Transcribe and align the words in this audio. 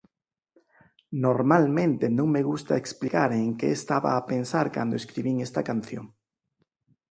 Normalmente 1.25 2.05
non 2.17 2.27
me 2.35 2.41
gusta 2.51 2.73
explicar 2.81 3.29
en 3.41 3.49
que 3.59 3.69
estaba 3.79 4.09
a 4.15 4.25
pensar 4.31 4.65
cando 4.75 4.99
escribín 5.01 5.37
esta 5.47 5.61
canción. 5.69 6.05